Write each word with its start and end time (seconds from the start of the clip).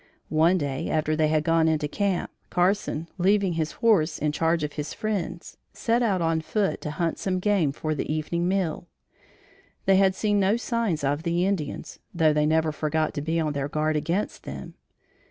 One 0.29 0.57
day, 0.57 0.89
after 0.89 1.15
they 1.15 1.27
had 1.27 1.43
gone 1.43 1.67
into 1.67 1.87
camp, 1.87 2.31
Carson, 2.49 3.07
leaving 3.19 3.53
his 3.53 3.73
horse 3.73 4.17
in 4.17 4.31
charge 4.31 4.63
of 4.63 4.73
his 4.73 4.95
friends, 4.95 5.57
set 5.73 6.01
out 6.01 6.23
on 6.23 6.41
foot 6.41 6.81
to 6.81 6.89
hunt 6.89 7.19
some 7.19 7.37
game 7.37 7.71
for 7.71 7.93
their 7.93 8.07
evening 8.07 8.47
meal. 8.47 8.87
They 9.85 9.97
had 9.97 10.15
seen 10.15 10.39
no 10.39 10.57
signs 10.57 11.03
of 11.03 11.27
Indians, 11.27 11.99
though 12.15 12.33
they 12.33 12.47
never 12.47 12.71
forgot 12.71 13.13
to 13.13 13.21
be 13.21 13.39
on 13.39 13.53
their 13.53 13.69
guard 13.69 13.95
against 13.95 14.41
them. 14.41 14.73